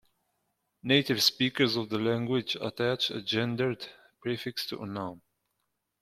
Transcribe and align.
Native 0.81 1.21
speakers 1.21 1.75
of 1.75 1.89
the 1.89 1.99
language 1.99 2.57
attach 2.59 3.11
a 3.11 3.21
gendered 3.21 3.85
prefix 4.19 4.65
to 4.69 4.81
a 4.81 4.87
noun. 4.87 5.21